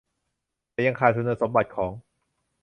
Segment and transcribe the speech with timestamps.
[0.71, 1.91] แต่ยังขาดคุณสมบัติของ